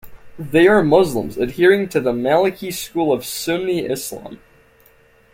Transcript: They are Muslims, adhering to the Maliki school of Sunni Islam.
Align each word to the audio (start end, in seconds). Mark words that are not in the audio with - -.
They 0.39 0.67
are 0.67 0.81
Muslims, 0.83 1.37
adhering 1.37 1.87
to 1.89 1.99
the 1.99 2.11
Maliki 2.11 2.73
school 2.73 3.13
of 3.13 3.23
Sunni 3.23 3.85
Islam. 3.85 4.39